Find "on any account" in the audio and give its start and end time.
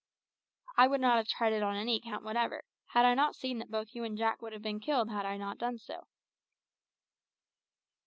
1.61-2.23